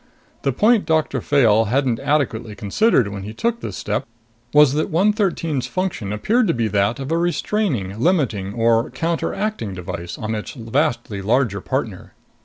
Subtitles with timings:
[0.41, 4.07] The point Doctor Fayle hadn't adequately considered when he took this step
[4.51, 10.17] was that 113's function appeared to be that of a restraining, limiting or counteracting device
[10.17, 12.15] on its vastly larger partner.